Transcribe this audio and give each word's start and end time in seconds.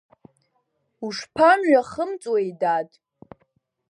Ушԥамҩахымҵуеи, 1.05 2.49
дад. 2.61 2.89